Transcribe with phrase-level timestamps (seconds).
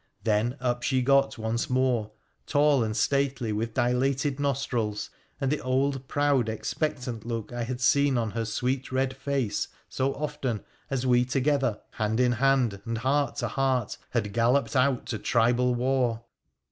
[0.23, 2.11] Then up she got once more,
[2.47, 8.17] tall and stately, with Jilated nostrils and the old proud, expectant look I had seen
[8.17, 13.35] an her sweet red face so often as we together, hand in hand, and heart
[13.35, 16.23] to heart, had galloped out to tribal war.